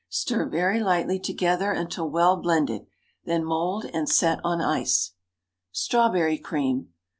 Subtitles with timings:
[0.09, 2.87] Stir very lightly together until well blended;
[3.25, 5.11] then mould and set on ice.
[5.71, 6.89] _Strawberry Cream.